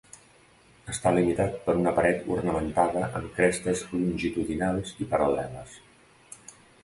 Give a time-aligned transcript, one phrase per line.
[0.93, 5.77] Està limitat per una paret ornamentada amb crestes longitudinals i paral·leles.